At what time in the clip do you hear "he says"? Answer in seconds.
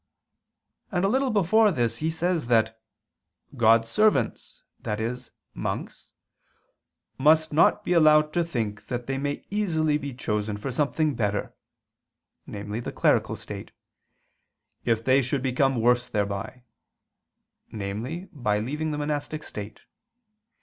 1.97-2.47